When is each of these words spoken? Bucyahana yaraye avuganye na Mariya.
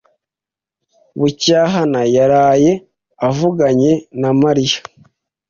Bucyahana 1.19 2.01
yaraye 2.15 2.71
avuganye 3.27 3.91
na 4.21 4.29
Mariya. 4.41 4.79